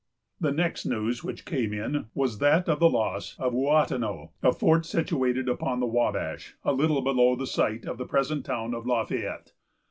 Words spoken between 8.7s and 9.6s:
of La Fayette.